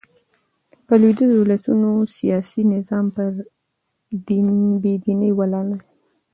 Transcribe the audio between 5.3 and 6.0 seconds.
ولاړ دئ.